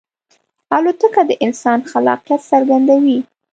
الوتکه 0.77 1.21
د 1.29 1.31
انسان 1.45 1.79
خلاقیت 1.91 2.41
څرګندوي. 2.51 3.19